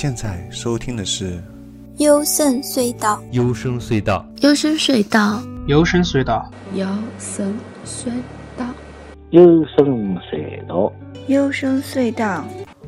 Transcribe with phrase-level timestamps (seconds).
[0.00, 1.42] 现在收听的是
[1.96, 6.40] 幽深隧道，幽深隧道，幽深隧道，幽深隧道，
[9.30, 10.92] 幽深隧道，
[11.26, 12.44] 幽深隧道，幽深隧道，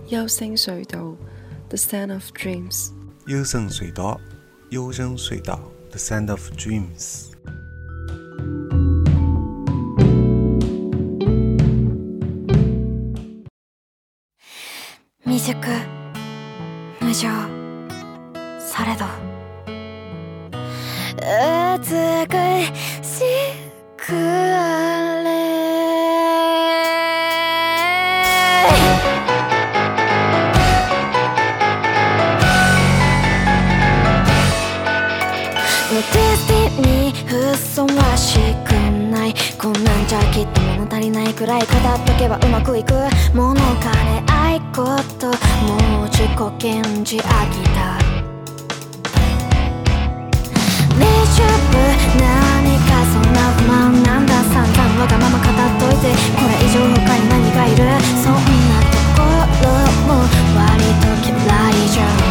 [0.07, 1.17] 幽深隧道
[1.69, 2.93] ，The Sound of Dreams，
[3.27, 4.21] 幽深隧道，
[4.69, 7.27] 幽深隧道，The Sound of Dreams。
[15.25, 15.53] 未熟
[17.11, 17.29] 無情
[18.61, 19.05] されど。
[21.17, 21.83] 美
[23.05, 23.25] し
[23.97, 25.31] くあれ。
[35.91, 38.71] デスティにふさわしく
[39.11, 39.35] ない。
[39.59, 41.63] こんなんじゃきっと物足りないくらい。
[41.63, 41.69] 語っ
[42.07, 42.95] とけばうまくいく。
[43.35, 44.85] 物金愛こ
[45.21, 45.33] とも
[46.05, 48.01] う自己顕示飽きた
[50.97, 51.05] 大
[51.37, 51.77] 丈夫
[52.17, 52.25] 何
[52.89, 54.81] かそんな不満なんだ散々。
[54.99, 57.77] わがまま語っといてこれ以上他に何がいる？
[58.23, 58.41] そんな
[58.89, 59.29] とこ
[59.63, 59.69] ろ
[60.09, 60.25] も
[60.57, 60.65] 割
[61.01, 61.37] と嫌
[61.69, 62.30] いじゃん。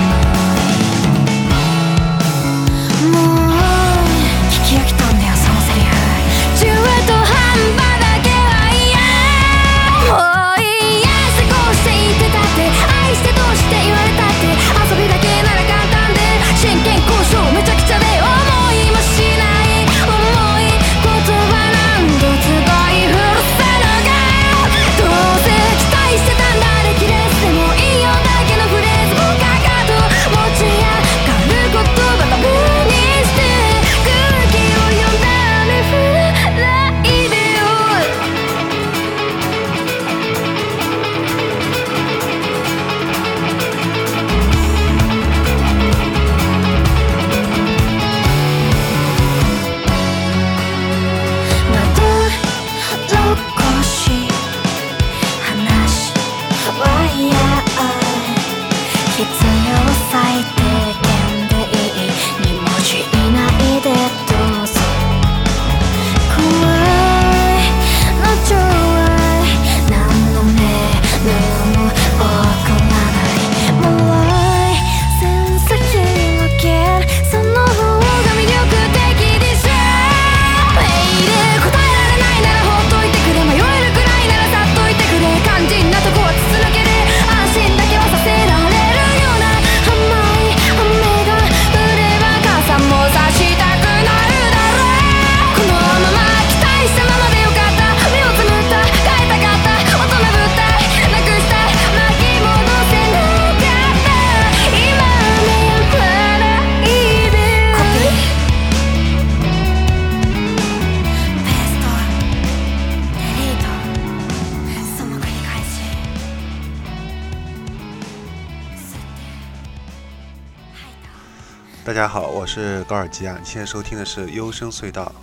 [122.51, 125.13] 是高尔基啊，你现在收听的是幽深隧道。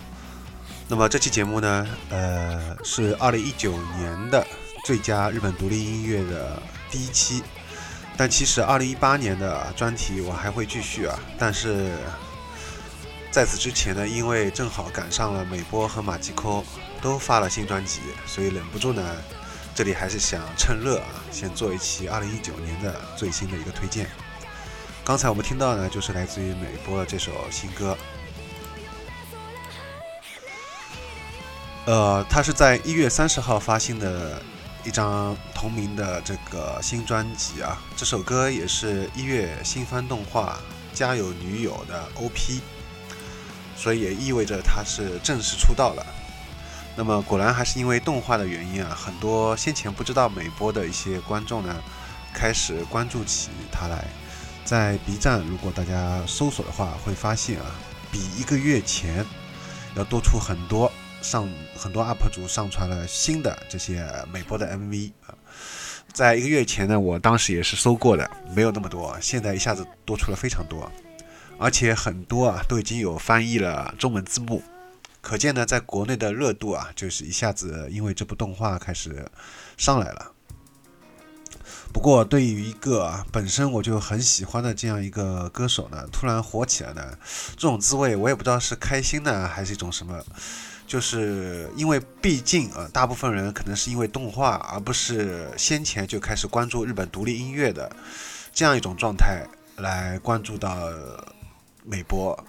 [0.87, 4.47] 那么这期节目呢，呃，是二零一九年的
[4.85, 7.43] 最佳日本独立音乐的第一期。
[8.15, 11.91] 但其实二零一八年的专题我还会继续啊，但是
[13.29, 16.63] 在此之前呢，因为正好赶上了美波和马吉科
[17.01, 19.03] 都发了新专辑，所以忍不住呢，
[19.75, 24.07] 这里还是想趁热啊，先做一期二零一九年的最新的一个推荐。
[25.07, 27.97] 刚才我们听到呢，就是来自于美波的这首新歌。
[31.85, 34.43] 呃，它是在一月三十号发行的
[34.83, 37.81] 一张同名的这个新专辑啊。
[37.95, 40.59] 这首歌也是一月新番动画
[40.97, 42.59] 《家有女友》的 OP，
[43.77, 46.05] 所以也意味着他是正式出道了。
[46.97, 51.73] 那么果然还是因为动画的原因啊，很多先前不知道美波的一些观众呢，
[52.33, 54.05] 开始关注起他来。
[54.67, 57.65] 在 B 站，如果大家搜索的话，会发现啊，
[58.11, 59.25] 比一个月前
[59.95, 60.91] 要多出很多，
[61.21, 65.33] 上很多 UP 主上传了新的这些美播的 MV 啊。
[66.11, 70.91] 在一个月前呢，我当时也是搜过的，没有那么多，现在一下子多出了非常多，
[71.57, 74.61] 而且很多啊都已经有翻译了中文字幕，
[75.21, 79.25] 可见呢，在国内的热度啊，就是一下子因为这部动画开始
[79.77, 80.33] 上来了。
[81.93, 87.17] 不过，对于一个本身我就很喜欢的这样一个歌手呢，突然火起来呢，
[87.55, 90.21] 这种滋味我也不知道是开心呢，还是一种什么。
[90.85, 97.91] 就是因为毕竟啊，大部分人可能是因为动画，而不是先前就开始关注日本独立音乐的。
[98.53, 100.77] 这样一种状态来关注到
[101.83, 102.41] 美波。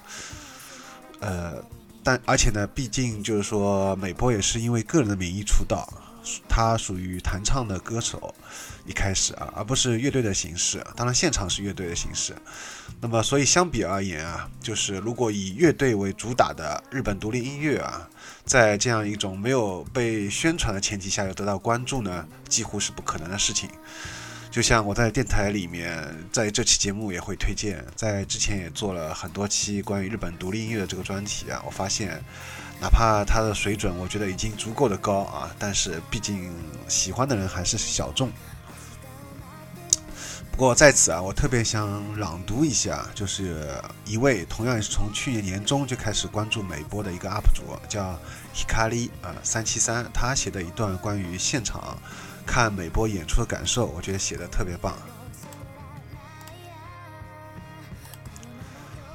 [1.19, 1.55] 呃，
[2.05, 5.93] 但而且呢，毕竟就是说，美波也是因为个人的名义出道，
[6.49, 8.33] 他属于弹唱的歌手
[8.89, 10.85] 一开始啊，而不是乐队的形式。
[10.97, 12.35] 当然，现场是乐队的形式。
[13.01, 18.09] 那么，所以相比而言啊，就是如果以乐队为主打的日本独立音乐啊，
[18.45, 23.69] 在这样一种没有被宣传的前提下要得到关注呢，几乎是不可能的事情。
[24.51, 26.03] 就像我在电台里面，
[26.33, 31.63] 在这期节目也会推荐，在之前也做了很多期关于日本独立音乐的这个专题啊。
[31.67, 32.21] 我发现，
[32.81, 36.51] 哪怕它的水准，我觉得已经足够的高啊，但是毕竟
[36.89, 38.33] 喜欢的人还是小众。
[40.59, 48.19] 不过在此啊，我特别想朗读一下，就是一位同样也是从去年年中就开始关注美波的一个 UP 主，叫
[48.53, 51.97] Hikari 啊三七三，他写的一段关于现场。
[52.45, 54.97] 看美波演出的感受，我觉得写的特别棒。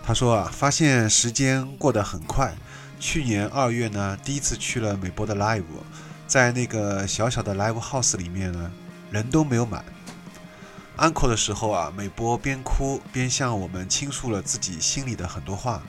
[0.02, 2.54] 他说啊，发现时间过得很快。
[3.02, 5.64] 去年二月呢，第一次去了美波的 live，
[6.26, 8.72] 在那个小小的 live house 里面呢，
[9.12, 9.84] 人都没有满。
[10.98, 15.82] Uncle 的时候啊，美波边哭边向我们倾诉了自己心里的很多话。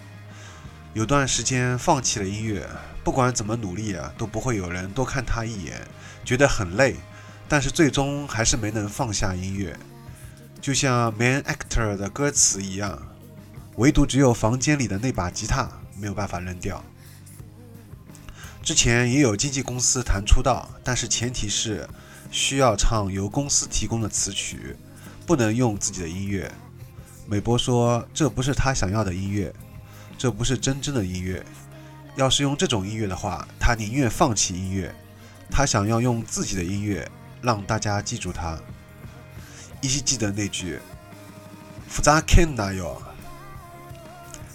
[0.94, 2.68] 有段时间放弃了音乐，
[3.02, 5.86] 不管怎么努力啊，都不会有人多看他一眼，
[6.24, 6.96] 觉得很累。
[7.46, 9.76] 但是最终还是没能放下音乐，
[10.60, 13.02] 就像《main Actor》的歌词一样，
[13.76, 15.68] 唯独只有房间里的那把吉他
[15.98, 16.82] 没有办法扔掉。
[18.62, 21.86] 之前也有经纪公司谈出道，但是前提是
[22.30, 24.74] 需要唱由公司提供的词曲，
[25.26, 26.50] 不能用自己的音乐。
[27.26, 29.52] 美波说这不是他想要的音乐，
[30.18, 31.44] 这不是真正的音乐。
[32.16, 34.94] 要是用这种音乐的话，他宁愿放弃音乐。
[35.50, 37.10] 他想要用自己的音乐。
[37.42, 38.58] 让大家记住他，
[39.82, 40.80] 依稀记得那句
[41.86, 42.96] “复杂 Ken 哪有”，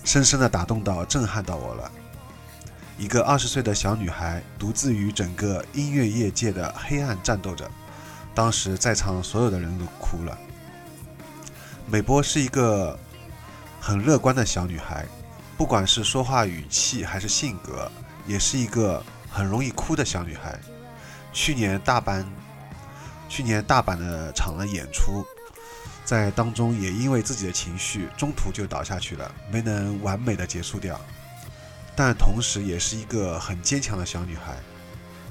[0.04, 1.92] 深深的打动到、震撼到我了。
[2.98, 7.70] 一个二十岁的小女孩，独自与整个音乐业界的黑暗战斗着。
[8.34, 10.36] 当时在场所有的人都哭了。
[11.92, 12.98] 美波是一个
[13.82, 15.06] 很乐观的小女孩，
[15.58, 17.92] 不管是说话语气还是性格，
[18.28, 20.60] 也是一个很容易哭的小女孩。
[21.34, 22.26] 去年大阪。
[23.32, 25.24] 去年大阪的场的演出，
[26.04, 31.00] 在当中也因为自己的情绪中途就倒下去了，没能完美的结束掉。
[31.96, 34.58] 但同时也是一个很坚强的小女孩。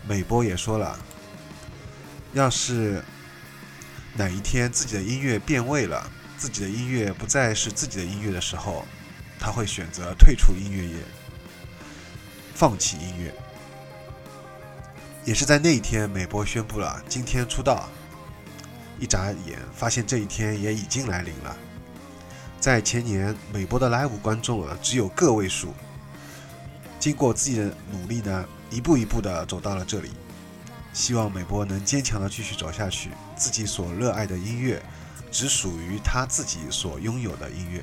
[0.07, 0.97] 美波也说了，
[2.35, 3.03] 要是
[4.15, 6.09] 哪一天自己的音乐变味了，
[6.39, 8.87] 自己的音乐不再是自己的音乐的时候，
[9.41, 10.95] 他会选择退出音乐业，
[12.55, 13.35] 放弃音乐。
[15.25, 17.89] 也是在那一天，美波宣布了今天出道。
[19.01, 21.57] 一眨眼，发现这一天也已经来临了。
[22.61, 25.75] 在前年，美波的 live 观众啊只有个位数。
[26.99, 30.11] 经过自己的努力呢，一步一步的走到了这里。
[30.93, 34.83] 希望美波能坚强的继续走下去，自己所热爱的音乐，
[35.31, 37.83] 只属于他自己所拥有的音乐。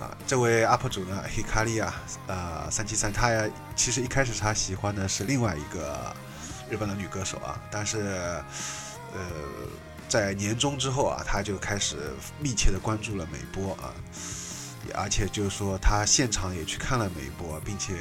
[0.00, 1.94] 啊，这位 UP 主呢，Hikari 啊，
[2.26, 6.14] 呃，三七三，他呀，其实一开始他喜欢的是另外一个
[6.68, 8.42] 日本的女歌手啊，但是，
[9.12, 9.20] 呃，
[10.08, 11.96] 在年终之后啊，他就开始
[12.40, 13.94] 密切的关注了美波啊，
[14.94, 17.94] 而且就是说他现场也去看了美波，并且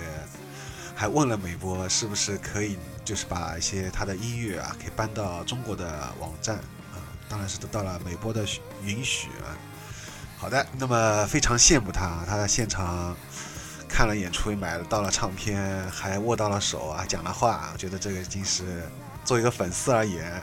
[0.96, 6.60] 还问了美波是不是可以，就是把一些他的音乐啊，可以搬到中国的网站，
[7.32, 8.46] 当然是得到了美波的
[8.84, 9.56] 允许啊。
[10.38, 13.16] 好的，那么非常羡慕他，他在现场
[13.88, 17.70] 看了演出，买了到了唱片，还握到了手啊，讲了话。
[17.72, 18.84] 我觉得这个已经是
[19.24, 20.42] 作为一个粉丝而言，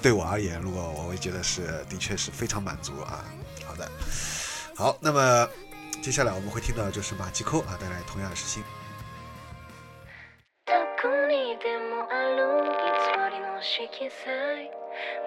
[0.00, 3.24] 对我而言，如果我会觉得是的确是非常满足啊。
[3.66, 3.90] 好的，
[4.76, 5.48] 好，那么
[6.00, 8.62] 接下来我们会听到就是马吉扣啊带来同样的事情。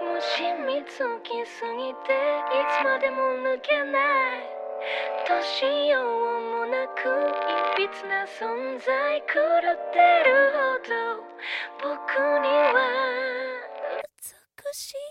[0.02, 4.00] もしみつきすぎていつまでも抜けな
[4.38, 4.62] い。
[5.28, 6.06] どうしよう
[6.58, 7.00] もなく
[7.78, 11.24] いびつな存在狂ってるほど。
[11.82, 12.76] 僕には。
[14.58, 15.11] 美しい。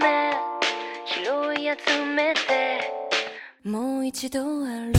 [0.00, 0.32] 目
[1.06, 2.80] 拾い集めて
[3.64, 4.98] もう一度歩く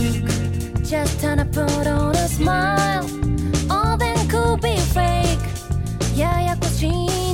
[0.83, 3.03] Just an put on a smile
[3.69, 5.39] All then could be fake
[6.17, 7.24] ややこしい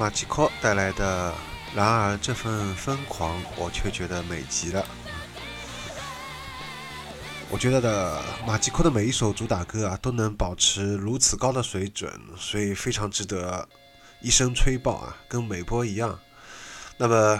[0.00, 1.34] 马奇科带来的，
[1.74, 4.82] 然而这份疯狂，我却觉得美极了。
[7.50, 13.68] 我觉得的马吉科的每一首主打歌啊，都能保持如此高的水准，所以非常值得
[14.22, 16.18] 一声吹爆啊，跟美波一样。
[16.96, 17.38] 那么，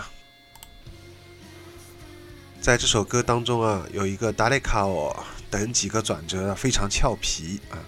[2.61, 7.81] 在这首歌当中啊，有一个达雷卡哦等几个转折非常俏皮啊，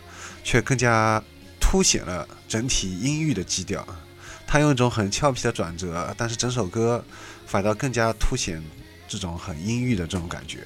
[0.43, 1.23] 却更加
[1.59, 3.99] 凸显了整体音域的基调啊。
[4.53, 7.03] 他用一种很俏皮的转折，但是整首歌
[7.47, 8.63] 反倒更加凸显
[9.07, 10.59] 这种很阴郁的这种感觉。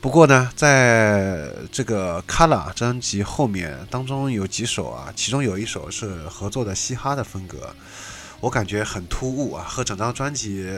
[0.00, 7.72] 不过呢，在这个《Color》专辑后面当中有几首啊，其中有一首是合作的嘻哈的风格，
[8.40, 10.68] 我感觉很突兀啊，和整张专辑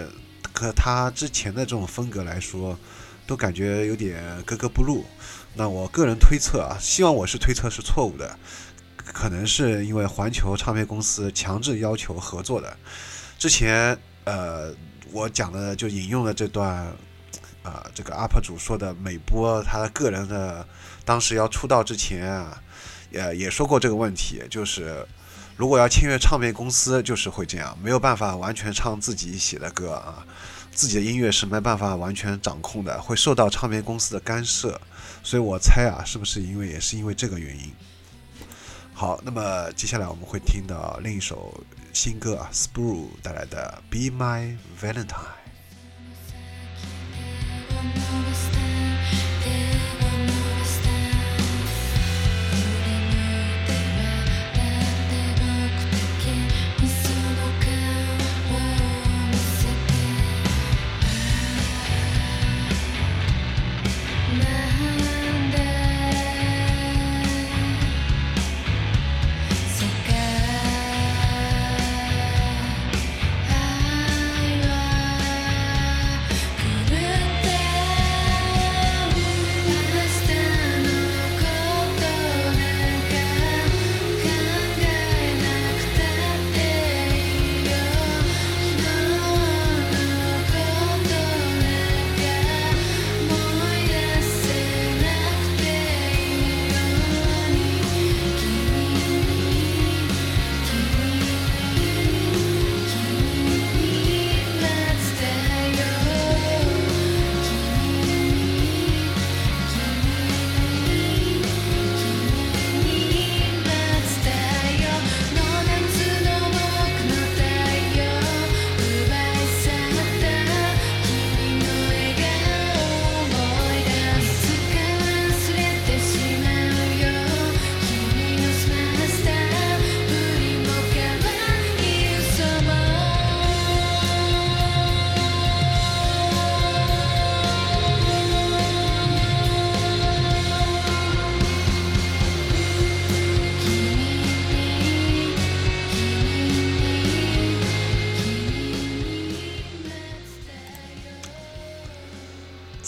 [0.52, 2.78] 和他之前的这种风格来说，
[3.26, 5.06] 都感觉有点格格不入。
[5.54, 8.38] 那我个人推测啊，希望我是推测是错误的，
[9.04, 12.76] 可能是因为环球唱片公司强制要求合作的。
[13.38, 14.74] 之前呃，
[15.12, 16.92] 我讲的就引用了这段。
[17.64, 20.68] 啊、这个 UP 主说的美波他个人的
[21.02, 22.62] 当时要出道之前啊，
[23.10, 25.02] 也也说过这个问题，就是
[25.56, 30.26] 如果要签约唱片公司，就是会这样，没有办法完全唱自己写的歌啊，
[30.72, 34.78] 自己的音乐是没办法完全掌控的，会受到唱片公司的干涉。
[35.22, 37.72] 所以我猜啊，是不是因为也是因为这个原因？
[38.96, 41.52] 好，那么接下来我们会听到另一首
[41.92, 45.04] 新歌啊 s p r u 带来的《Be My Valentine》。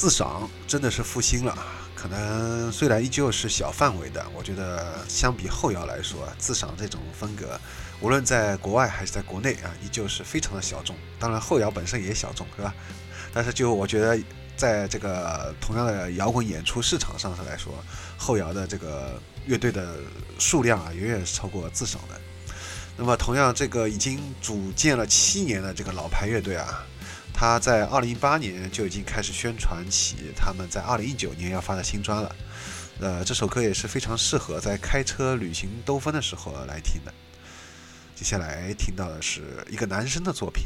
[0.07, 1.59] 自赏真的是复兴了，
[1.97, 7.61] 可能虽然依旧是小范围的，我觉得相比后摇来说，自赏这种风格，
[8.01, 10.95] 无论在国外还是在国内啊，依旧是非常的小众。
[11.19, 12.73] 当然后摇本身也小众，是吧？
[13.35, 14.17] 但是就我觉得，
[14.57, 17.75] 在这个同样的摇滚演出市场上来说，
[18.17, 19.97] 后摇的这个乐队的
[20.39, 22.21] 数量啊，远远是超过自赏的。
[22.97, 26.87] 那么同样，这个已经组建了七年的这个老牌乐队啊。
[27.39, 32.35] 他在二零一八年就已经开始宣传起他们在二零一九年要发的新专了，
[32.99, 37.13] 呃，这首歌也是非常适合在开车旅行兜风的时候来听的。
[38.15, 40.65] 接下来听到的是一个男生的作品。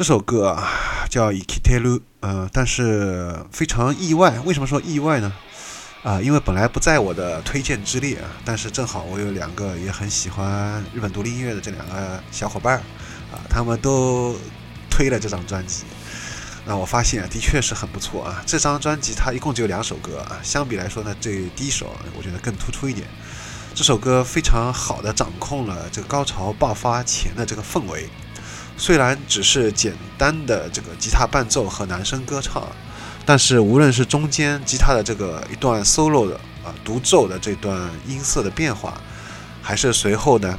[0.00, 0.66] 这首歌啊
[1.10, 4.40] 叫《Ikiteru》，呃，但是非常意外。
[4.46, 5.30] 为什么说意外呢？
[6.02, 12.78] 啊，因为本来不在我的推荐之列啊，但是正好我有两个也很喜欢日本独立音乐的这两个小伙伴儿
[13.30, 14.34] 啊，他们都
[14.88, 15.84] 推了这张专辑。
[16.64, 18.42] 那我发现啊，的确是很不错啊。
[18.46, 23.06] 这张专辑它一共只有两首歌啊，相比来说呢，这第一首我觉得更突出一点。
[23.74, 28.08] 这首歌非常好的掌控了这个高潮爆发前的这个氛围，
[28.80, 32.66] 虽然只是简单的这个吉他伴奏和男声歌唱，
[33.26, 38.98] 但是无论是中间吉他的这个一段 solo 的啊独奏的这段音色的变化，
[39.60, 40.58] 还是随后呢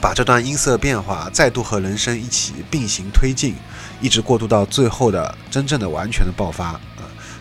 [0.00, 3.56] 把这段音色变化再度和人声一起并行推进，
[4.00, 6.80] 一直过渡到最后的真正的完全的爆发。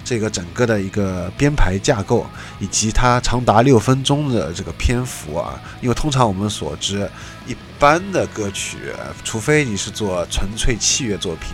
[0.07, 2.25] 这个整个的一个编排架构，
[2.61, 7.11] 以及它长达六分钟的这个篇幅啊，因为通常我们所知，
[7.45, 8.77] 一般的歌曲，
[9.25, 11.49] 除非你是做纯粹器乐作品，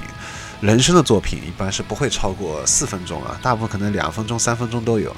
[0.62, 5.10] 人声的作品，一般是不会超过四分钟啊，大部分可能两分钟、三分钟都有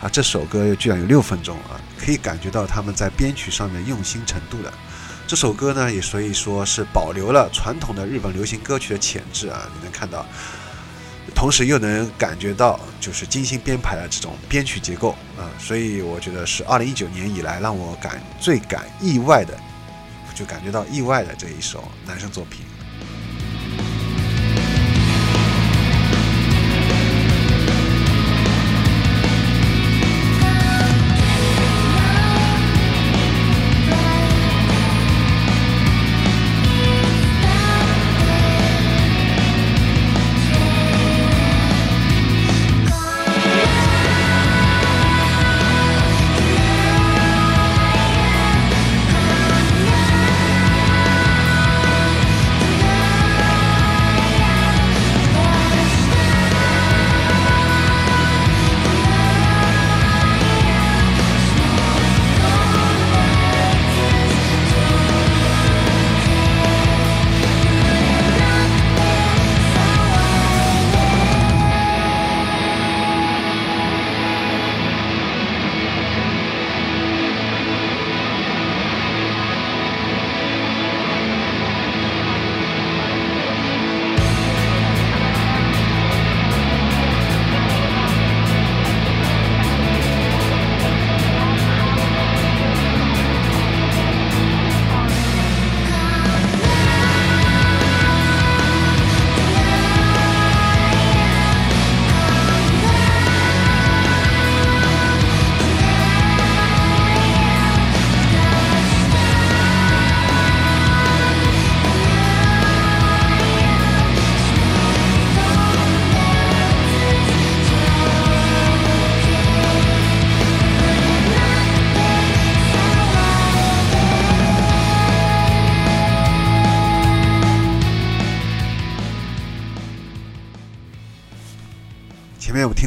[0.00, 0.08] 啊。
[0.08, 4.72] 这首歌居然有六分钟啊，可以感觉到他们在编曲上面用心程度的。
[5.26, 10.24] 这首歌呢，也所以说是保留了传统的日本流行歌曲的潜质啊，你能看到。
[11.34, 19.58] 同时又能感觉到就是精心编排的这种编曲结构啊，所以我觉得是二零一九年以来让我感最感意外的，
[20.34, 22.66] 就感觉到意外的这一首男生作品。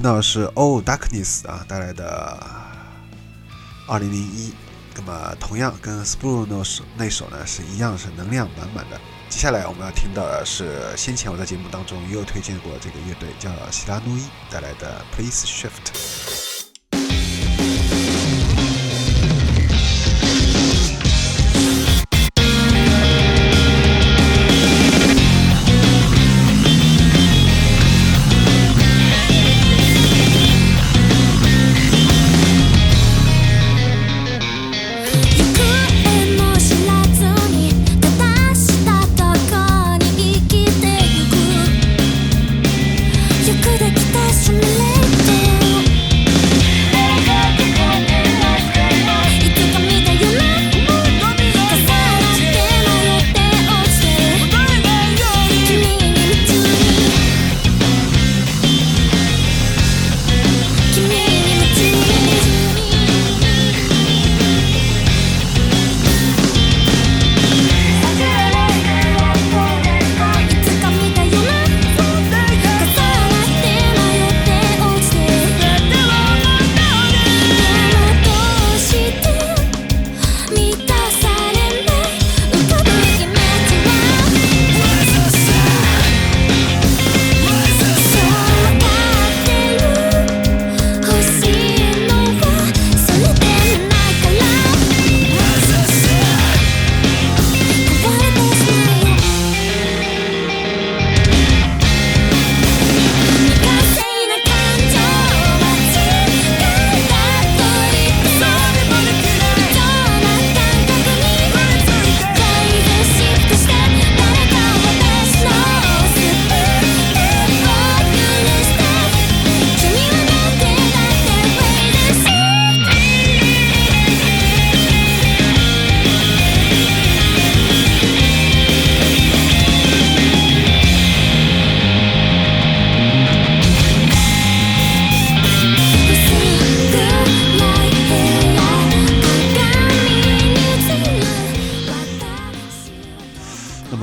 [0.08, 2.42] 到是 Oh Darkness 啊带来的
[3.90, 4.54] 二零零一，
[4.96, 8.98] 那么同样跟 s p r u n o s 那首呢是一样是能量满满的。
[9.28, 16.47] 接下来我们要听到的是先前我在节目当中也有推荐过这个乐队叫希拉努伊带来的 Please Shift。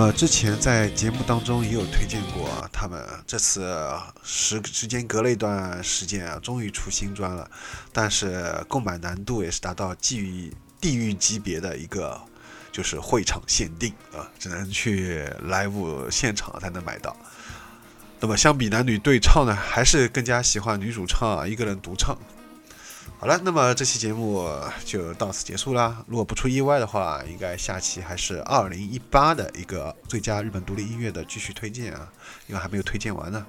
[0.05, 3.75] 么之前在节目当中也有推荐过，他们这次
[4.23, 7.51] 时时间隔了一段时间啊，终于出新专了，
[7.91, 12.21] 但是购买难度也是达到地狱地狱级别的一个，
[12.71, 17.17] 就是会场限定啊，只能去 live 现场才能买到。
[18.21, 22.15] 那么相比男女对唱呢，还是更加喜欢女主唱啊，一个人独唱。
[23.25, 24.47] 好了，那么这期节目
[24.85, 26.05] 就到此结束啦。
[26.07, 32.13] 如果不出意外的话，应该下期还是二零一八的一个最佳日本独立音乐的继续推荐啊，
[32.49, 33.47] 因为还没有推荐完呢。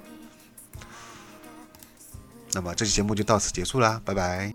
[2.53, 4.53] 那么这期节目就到此结束啦，拜拜。